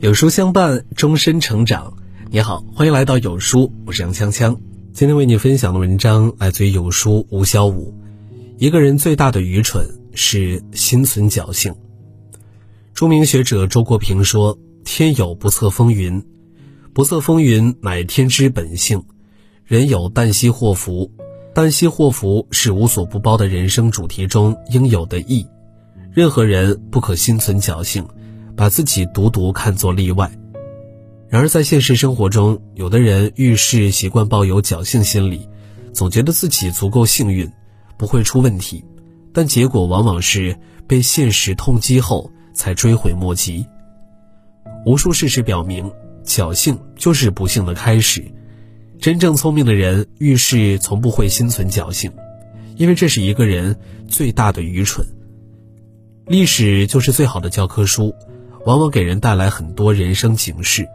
[0.00, 1.92] 有书相伴，终身成长。
[2.30, 4.56] 你好，欢迎来到有书，我是杨锵锵。
[4.94, 7.92] 今天为你分享的文章来自于有书吴小武。
[8.56, 11.74] 一个人最大的愚蠢是心存侥幸。
[12.94, 16.24] 著名学者周国平说：“天有不测风云，
[16.94, 19.04] 不测风云乃天之本性。
[19.66, 21.12] 人有旦夕祸福，
[21.58, 25.44] 旦夕祸福是无所不包的人生主题中应有的义。
[26.12, 28.06] 任何人不可心存侥幸。”
[28.54, 30.32] 把自己独独看作例外，
[31.28, 35.48] 然而在现实生活中，有的人遇事习惯抱有侥幸心理，
[35.92, 37.48] 总觉得自己足够幸运，
[37.96, 38.84] 不会出问题，
[39.32, 43.64] 但结果往往是被现实痛击后才追悔莫及。
[44.84, 45.88] 无数事实表明，
[46.24, 48.24] 侥幸就是不幸的开始。
[48.98, 52.12] 真正聪明的人遇事从不会心存侥幸，
[52.76, 53.76] 因为这是一个人
[54.08, 55.06] 最大的愚蠢。
[56.26, 58.14] 历史就是最好的教科书。
[58.66, 60.86] 往往给人带来很多人生警示。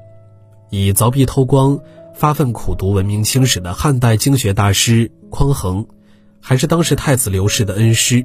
[0.69, 1.79] 以凿壁偷光、
[2.13, 5.87] 发愤苦读闻名青史的汉代经学大师匡衡，
[6.39, 8.23] 还是当时太子刘氏的恩师。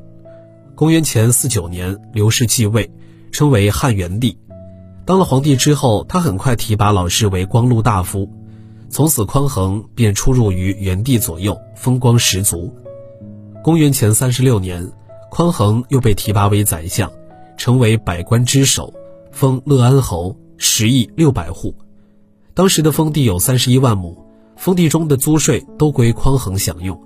[0.74, 2.90] 公元前四九年，刘氏继位，
[3.32, 4.36] 称为汉元帝。
[5.06, 8.30] 当了皇帝之后，他很快提拔老师为光禄大夫，
[8.90, 12.72] 从此匡衡便出入于元帝左右，风光十足。
[13.62, 14.90] 公元前三十六年，
[15.30, 17.10] 匡衡又被提拔为宰相，
[17.56, 18.92] 成为百官之首。
[19.30, 21.74] 封乐安侯，十亿六百户。
[22.54, 24.16] 当时的封地有三十一万亩，
[24.56, 27.00] 封地中的租税都归匡衡享用。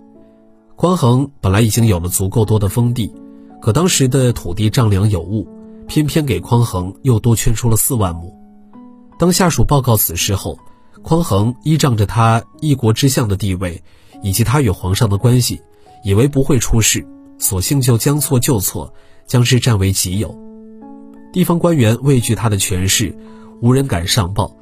[0.77, 3.13] 匡衡本来已经有了足够多的封地，
[3.61, 5.47] 可当时的土地丈量有误，
[5.87, 8.35] 偏偏给匡衡又多圈出了四万亩。
[9.19, 10.59] 当下属报告此事后，
[11.03, 13.83] 匡衡依仗着他一国之相的地位，
[14.23, 15.61] 以及他与皇上的关系，
[16.05, 17.07] 以为不会出事，
[17.39, 18.93] 索性就将错就错，
[19.27, 20.37] 将之占为己有。
[21.33, 23.17] 地方官员畏惧他的权势，
[23.61, 24.55] 无人敢上报。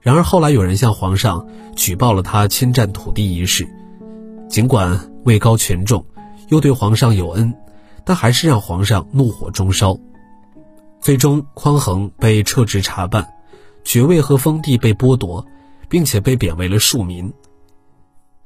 [0.00, 3.68] 然而后来有人向皇上举报了他侵占土地一事，
[4.48, 6.04] 尽管位高权重，
[6.48, 7.54] 又对皇上有恩，
[8.04, 9.96] 但还是让皇上怒火中烧。
[11.00, 13.28] 最终，匡衡被撤职查办，
[13.84, 15.46] 爵位和封地被剥夺，
[15.90, 17.30] 并且被贬为了庶民。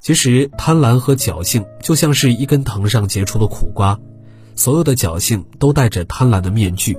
[0.00, 3.98] 其实，贪婪和侥幸就像是一根藤上结出的苦瓜，
[4.56, 6.98] 所有的侥幸都带着贪婪的面具。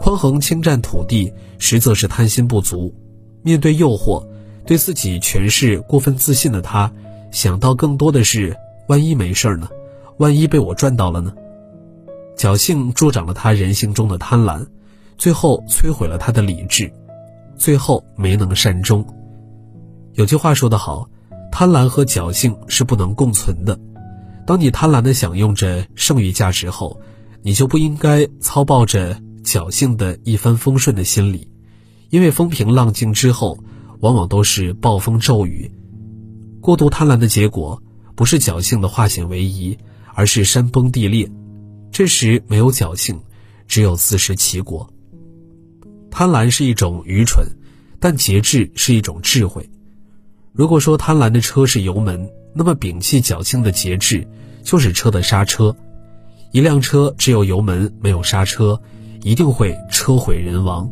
[0.00, 2.94] 匡衡侵占土地，实则是贪心不足。
[3.42, 4.24] 面对诱惑，
[4.64, 6.92] 对自己权势过分自信的他，
[7.32, 8.56] 想到更多的是：
[8.88, 9.68] 万一没事呢？
[10.18, 11.32] 万一被我赚到了呢？
[12.36, 14.64] 侥幸助长了他人性中的贪婪，
[15.16, 16.92] 最后摧毁了他的理智，
[17.56, 19.04] 最后没能善终。
[20.18, 21.08] 有句话说得好：
[21.52, 23.78] 贪婪和侥幸是不能共存的。
[24.44, 27.00] 当你贪婪地享用着剩余价值后，
[27.40, 29.16] 你就不应该操抱着。
[29.44, 31.48] 侥幸的一帆风顺的心理，
[32.10, 33.56] 因为风平浪静之后，
[34.00, 35.70] 往往都是暴风骤雨。
[36.60, 37.80] 过度贪婪的结果，
[38.16, 39.78] 不是侥幸的化险为夷，
[40.14, 41.30] 而是山崩地裂。
[41.92, 43.18] 这时没有侥幸，
[43.68, 44.92] 只有自食其果。
[46.10, 47.46] 贪婪是一种愚蠢，
[48.00, 49.66] 但节制是一种智慧。
[50.58, 54.26] 如果说贪婪的车是油门，那么摒弃侥幸的节制，
[54.64, 55.76] 就是车的刹车。
[56.50, 58.78] 一辆车只有油门没有刹车。
[59.22, 60.88] 一定会车毁人亡。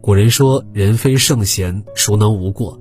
[0.00, 2.80] 古人说：“人非圣贤，孰能无过？”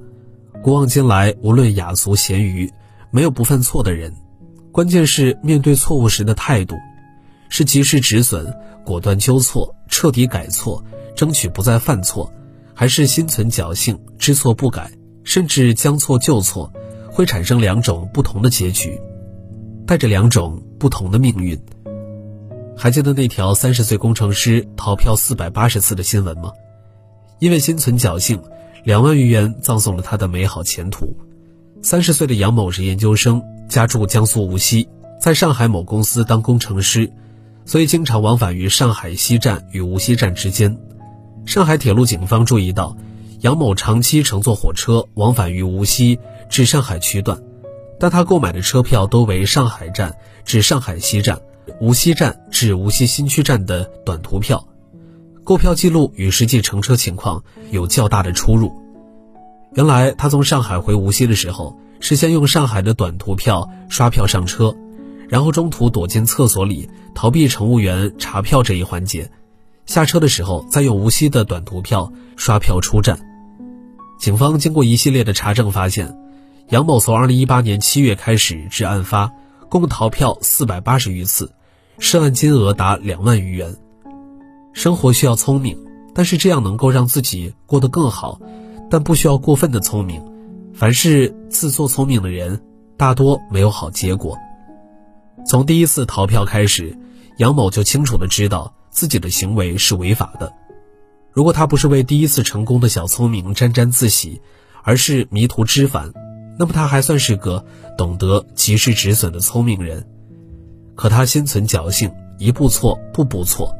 [0.63, 2.71] 古往今来，无论雅俗咸鱼，
[3.11, 4.13] 没有不犯错的人。
[4.71, 6.75] 关键是面对错误时的态度，
[7.49, 8.53] 是及时止损、
[8.85, 10.81] 果断纠错、彻底改错，
[11.13, 12.31] 争取不再犯错，
[12.73, 14.89] 还是心存侥幸、知错不改，
[15.29, 16.73] 甚至将错就错，
[17.11, 18.99] 会产生两种不同的结局，
[19.85, 21.55] 带着两种不同的命运。
[22.75, 26.51] 还记得那条三十岁工程师逃票四百八十次的新闻吗？
[27.37, 28.41] 因为心存侥幸，
[28.83, 31.15] 两万余元葬送了他的美好前途。
[31.83, 33.39] 三十岁的杨某是研究生，
[33.69, 34.89] 家住江苏无锡，
[35.21, 37.07] 在上海某公司当工程师，
[37.65, 40.75] 所以经常往返于上海西站与无锡站之间。
[41.45, 42.97] 上海铁路警方注意到，
[43.41, 46.19] 杨某长期乘坐火车往返于无锡
[46.49, 47.41] 至上海区段，
[47.99, 51.39] 但他购买的车票都为上海站至上海西站。
[51.79, 54.67] 无锡站至无锡新区站的短途票，
[55.43, 58.73] 购票记录与实际乘车情况有较大的出入。
[59.75, 64.75] 原来他从上海回无锡的时候，是先用上海的短途票刷票上车，
[65.29, 69.29] 然后中途躲进厕所里逃避乘务员查票这一环节，
[69.85, 73.28] 下车的时候再用无锡的短途票刷票出站。
[74.19, 76.13] 警方经过一系列的查证发现，
[76.67, 79.31] 杨某从2018年7月开始至案发，
[79.69, 81.53] 共逃票480余次。
[81.99, 83.77] 涉案金额达两万余元。
[84.73, 85.77] 生活需要聪明，
[86.13, 88.41] 但是这样能够让自己过得更好，
[88.89, 90.21] 但不需要过分的聪明。
[90.73, 92.61] 凡是自作聪明的人，
[92.97, 94.37] 大多没有好结果。
[95.45, 96.97] 从第一次逃票开始，
[97.37, 100.51] 杨某就清楚的知道自己的行为是违法的。
[101.31, 104.41] 如果他不是为第一次成功的小聪明沾沾自喜，
[104.83, 106.11] 而是迷途知返，
[106.57, 107.63] 那么他还算是个
[107.97, 110.05] 懂得及时止损的聪明人。
[110.95, 113.73] 可他心存侥幸，一步错，步步错，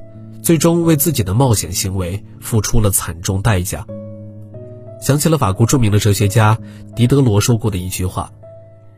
[0.43, 3.85] 最终为自己的冒险行为付出了惨重代价。
[5.01, 6.57] 想起了法国著名的哲学家
[6.95, 8.31] 狄德罗说过的一句话：“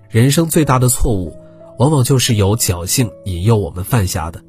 [0.10, 1.36] 人生最大的错误，
[1.80, 4.44] 往往就是由侥幸引诱我们犯下的。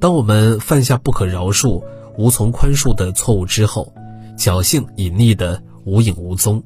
[0.00, 1.84] 当我们犯下不可饶恕。”
[2.18, 3.92] 无从宽恕的错误之后，
[4.38, 6.62] 侥幸隐匿的无影无踪。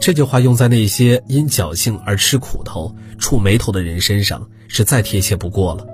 [0.00, 5.86] 这句话用在那些因侥幸而吃苦头、触眉头的人身上是再贴切不过了。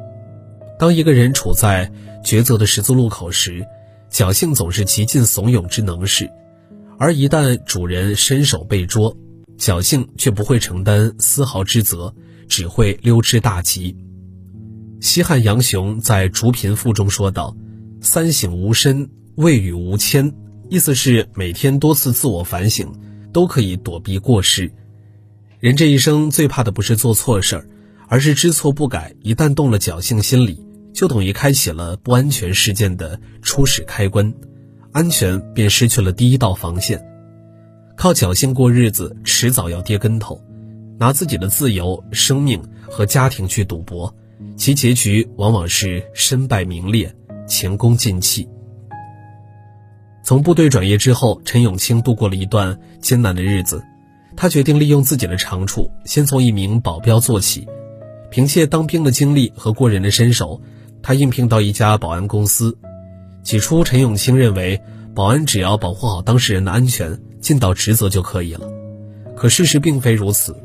[0.78, 1.90] 当一个人处在
[2.22, 3.64] 抉择的十字路口时，
[4.10, 6.26] 侥幸总是极尽怂恿之能事；
[6.98, 9.16] 而一旦主人伸手被捉，
[9.58, 12.14] 侥幸却不会承担丝毫之责，
[12.46, 13.96] 只会溜之大吉。
[15.00, 17.56] 西汉杨雄在《竹贫赋》中说道。
[18.04, 20.30] 三省吾身，未雨无谦，
[20.68, 22.92] 意思是每天多次自我反省，
[23.32, 24.70] 都可以躲避过失。
[25.58, 27.66] 人这一生最怕的不是做错事儿，
[28.06, 29.14] 而是知错不改。
[29.22, 34.34] 一旦动了侥幸心理，就等于开启了不安全事件的初始开关，
[34.92, 37.02] 安全便失去了第一道防线。
[37.96, 40.38] 靠侥幸过日子，迟早要跌跟头。
[40.98, 44.14] 拿自己的自由、生命和家庭去赌博，
[44.58, 47.16] 其结局往往是身败名裂。
[47.46, 48.48] 前功尽弃。
[50.22, 53.84] 从部队转业之后，陈永清度过了一段艰难的日子。
[54.36, 57.68] 他决定利用自己的长处，先从一名保镖做起。
[58.30, 60.60] 凭借当兵的经历和过人的身手，
[61.02, 62.76] 他应聘到一家保安公司。
[63.44, 64.80] 起初，陈永清认为
[65.14, 68.66] 保安只要保护好当事人的安全，尽到职责就可以了。
[69.36, 70.56] 可事实并非如此。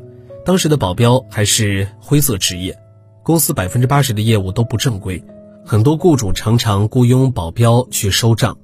[0.44, 2.76] 当时的保镖还是灰色职业，
[3.22, 5.22] 公司百分之八十的业务都不正规。
[5.64, 8.56] 很多雇主常常雇佣保镖去收账。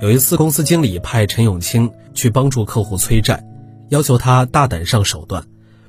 [0.00, 3.44] 有一次，公司经理派陈永清去帮助客户催债，
[3.88, 5.44] 要求他大胆上手段，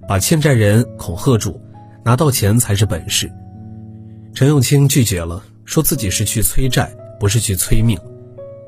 [0.08, 1.62] 把欠债人恐吓住，
[2.04, 3.32] 拿到钱才是本事。
[4.34, 7.98] 陈永清拒绝了，说自己是去催债，不是去催命。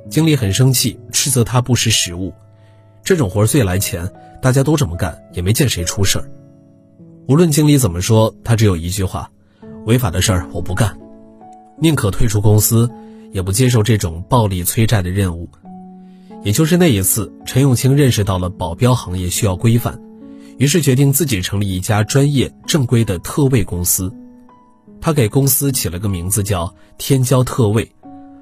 [0.09, 2.31] 经理很生气，斥责他不识时务。
[3.03, 4.11] 这种活最来钱，
[4.41, 6.29] 大家都这么干，也没见谁出事儿。
[7.27, 9.31] 无论经理怎么说，他只有一句话：
[9.85, 10.95] 违法的事儿我不干。
[11.79, 12.89] 宁可退出公司，
[13.31, 15.49] 也不接受这种暴力催债的任务。
[16.43, 19.99] 也就是那一次，陈永清认识到了保镖行业需要规范，
[20.57, 24.13] 于是决定自己成立一家专业正规的特卫公司。
[25.01, 27.91] 他给公司起了个名字叫“天骄特卫”，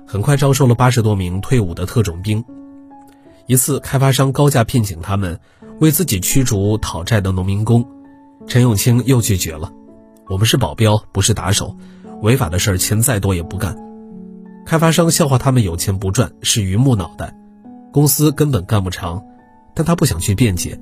[0.05, 2.43] 很快招收了八十多名退伍的特种兵。
[3.47, 5.39] 一次，开发商高价聘请他们
[5.79, 7.85] 为自己驱逐讨债的农民工，
[8.47, 9.71] 陈永清又拒绝了
[10.29, 11.75] ：“我们是保镖，不是打手。”
[12.23, 13.77] 违法的事儿，钱再多也不干。
[14.65, 17.35] 开发商笑话他们有钱不赚，是榆木脑袋，
[17.91, 19.21] 公司根本干不长。
[19.75, 20.79] 但他不想去辩解。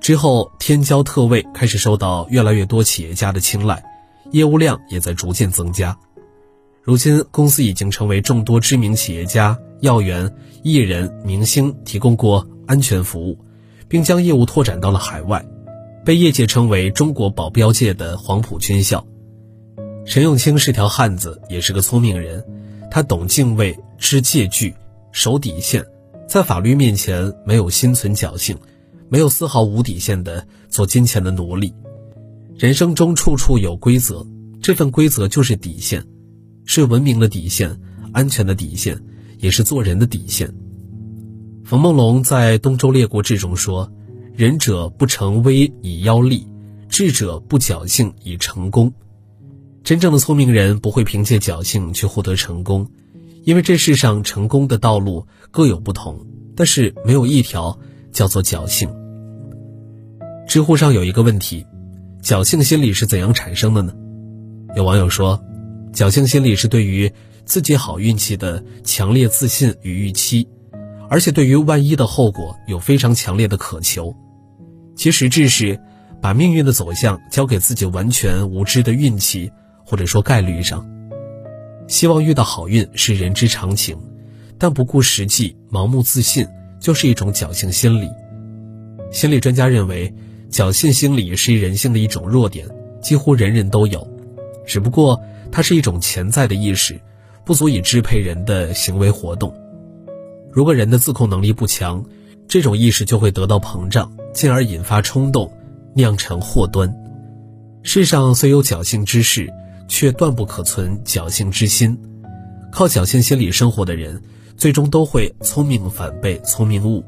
[0.00, 3.82] 之后，天骄特卫开始受到越来越多企业家的青睐，
[4.32, 5.96] 业务量也在逐渐增加。
[6.82, 13.38] 如今，公司已经成为众多知名企业家、要员、艺人、明星提供过安全服务，
[13.88, 15.46] 并将业务拓展到了海外，
[16.04, 19.06] 被业界称为中国保镖界的黄埔军校。
[20.08, 22.42] 陈永清是条汉子，也是个聪明人。
[22.90, 24.74] 他懂敬畏，知戒惧，
[25.12, 25.84] 守底线，
[26.26, 28.56] 在法律面前没有心存侥幸，
[29.10, 31.74] 没有丝毫无底线的做金钱的奴隶。
[32.56, 34.26] 人生中处处有规则，
[34.62, 36.02] 这份规则就是底线，
[36.64, 37.78] 是文明的底线，
[38.12, 38.98] 安全的底线，
[39.36, 40.50] 也是做人的底线。
[41.66, 43.92] 冯梦龙在《东周列国志》中说
[44.34, 46.46] ：“仁者不成威以邀利，
[46.88, 48.90] 智者不侥幸以成功。”
[49.88, 52.90] 真正的聪明人不会凭借侥幸去获得成功，
[53.44, 57.78] 因为这世上成功的道路各有不同，但是没有一条
[58.12, 58.86] 叫做侥幸。
[60.46, 61.64] 知乎上有一个问题：
[62.22, 63.94] 侥幸心理是怎样产生的呢？
[64.76, 65.42] 有网友说，
[65.94, 67.10] 侥幸心理是对于
[67.46, 70.46] 自己好运气的强烈自信与预期，
[71.08, 74.14] 而且对于万一的后果有非常强烈的渴求。
[74.96, 75.80] 其实质是
[76.20, 79.50] 把命运的走向交给自己完全无知的运气。
[79.88, 80.86] 或者说概率上，
[81.86, 83.96] 希望遇到好运是人之常情，
[84.58, 86.46] 但不顾实际、盲目自信
[86.78, 88.10] 就是一种侥幸心理。
[89.10, 90.12] 心理专家认为，
[90.50, 92.68] 侥幸心理是人性的一种弱点，
[93.00, 94.06] 几乎人人都有，
[94.66, 95.18] 只不过
[95.50, 97.00] 它是一种潜在的意识，
[97.46, 99.50] 不足以支配人的行为活动。
[100.52, 102.04] 如果人的自控能力不强，
[102.46, 105.50] 这种意识就会得到膨胀，进而引发冲动，
[105.94, 106.94] 酿成祸端。
[107.82, 109.50] 世上虽有侥幸之事，
[109.88, 111.98] 却断不可存侥幸之心。
[112.70, 114.22] 靠侥幸心理生活的人，
[114.56, 117.02] 最终都会聪明反被聪明误。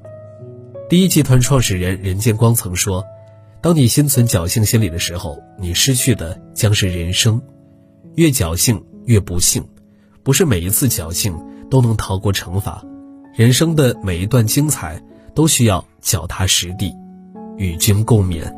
[0.88, 3.04] 第一集团创始人任建光曾说
[3.62, 7.40] ：“当你心存侥幸心理的时候，你失去的将是人生。
[8.16, 9.64] 越侥幸越不幸，
[10.24, 11.38] 不是每一次侥幸
[11.70, 12.84] 都能逃过惩罚。
[13.36, 15.00] 人生的每一段精彩，
[15.34, 16.92] 都需要脚踏实地。”
[17.56, 18.50] 与君共勉。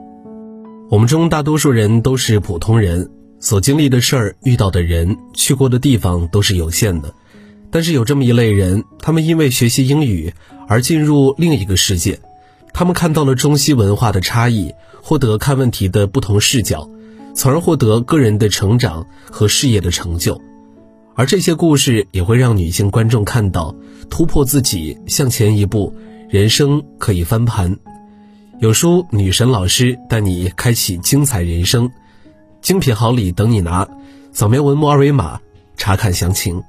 [0.89, 3.11] 我们中大多数人都是普通人。
[3.43, 7.13] 所经历的事儿、遇到的人、去过的地方都是有限的，
[7.73, 10.33] 但是有这么一类人，他们因为学习英语
[10.69, 12.21] 而进入另一个世界，
[12.73, 14.73] 他们看到了中西文化的差异，
[15.03, 16.89] 获得看问题的不同视角，
[17.35, 20.41] 从而获得个人的成长和事业的成就。
[21.17, 23.75] 而这些故事也会让女性观众看到，
[24.09, 25.93] 突破自己，向前一步，
[26.31, 27.77] 人生可以翻盘。
[28.61, 31.91] 有书女神老师带你开启精彩人生。
[32.63, 33.89] 精品好礼等你拿，
[34.33, 35.41] 扫描文末二维码
[35.77, 36.63] 查看详情。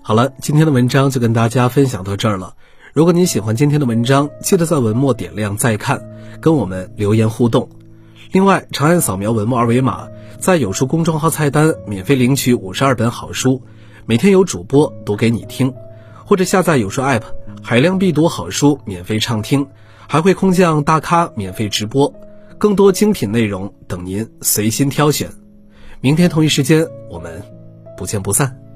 [0.00, 2.54] 好了，今天的文章就跟大家分享到这儿了。
[2.92, 6.00] 如果你喜欢今天的文章，记得在文末点亮再看，
[6.40, 7.68] 跟我们留言互动。
[8.30, 10.06] 另外，长按扫描文末二维码，
[10.38, 13.60] 在有书公众号菜单免费领取五十二本好书，
[14.06, 15.74] 每天有主播读给你听，
[16.24, 17.22] 或者下载有书 App，
[17.60, 19.66] 海量必读好书免费畅听，
[20.06, 22.14] 还会空降大咖免费直播。
[22.58, 25.30] 更多精品内容等您随心挑选，
[26.00, 27.40] 明天同一时间我们
[27.96, 28.67] 不见不散。